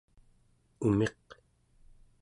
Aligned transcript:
umiq 0.87 1.27